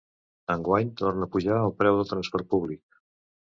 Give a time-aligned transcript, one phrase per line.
[0.53, 2.99] Enguany torna a pujar el preu del transport públic.